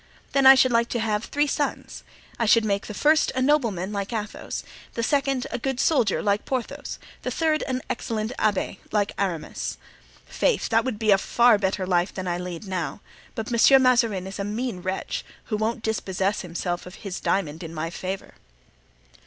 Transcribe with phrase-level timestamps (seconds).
[0.31, 2.03] Then I should like to have three sons;
[2.39, 4.63] I should make the first a nobleman, like Athos;
[4.95, 9.77] the second a good soldier, like Porthos; the third an excellent abbé, like Aramis.
[10.25, 10.69] Faith!
[10.69, 13.01] that would be a far better life than I lead now;
[13.35, 17.71] but Monsieur Mazarin is a mean wretch, who won't dispossess himself of his diamond in
[17.71, 18.33] my favor."